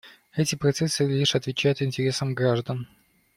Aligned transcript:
Эти 0.35 0.55
процессы 0.55 1.05
лишь 1.05 1.35
отвечают 1.35 1.83
интересам 1.83 2.33
граждан. 2.33 2.87